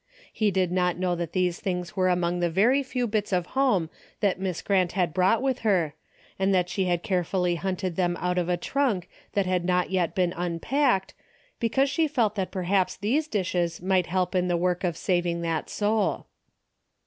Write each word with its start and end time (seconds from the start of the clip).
He 0.33 0.49
did 0.49 0.71
not 0.71 0.97
know 0.97 1.15
that 1.15 1.31
these 1.31 1.59
things 1.59 1.95
were 1.95 2.09
among 2.09 2.39
the 2.39 2.49
very 2.49 2.81
few 2.81 3.05
bits 3.05 3.31
of 3.31 3.45
home 3.53 3.87
that 4.19 4.39
Miss 4.39 4.63
Grant 4.63 4.93
had 4.93 5.13
brought 5.13 5.43
with 5.43 5.59
her, 5.59 5.93
and 6.39 6.51
that 6.55 6.69
she 6.69 6.85
had 6.85 7.03
carefully 7.03 7.53
hunted 7.53 7.97
them 7.97 8.17
out 8.19 8.39
of 8.39 8.49
a 8.49 8.57
trunk 8.57 9.07
that 9.33 9.45
had 9.45 9.63
not 9.63 9.91
yet 9.91 10.15
been 10.15 10.33
unpacked, 10.35 11.13
because 11.59 11.87
she 11.87 12.07
felt 12.07 12.33
that 12.33 12.49
perhaps 12.49 12.97
these 12.97 13.27
dishes 13.27 13.79
might 13.79 14.07
help 14.07 14.33
in 14.33 14.47
the 14.47 14.57
work 14.57 14.83
of 14.83 14.97
saving 14.97 15.41
that 15.43 15.69
soul. 15.69 16.25